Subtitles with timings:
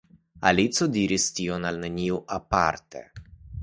[0.51, 3.09] Alicio diris tion al neniu aparte.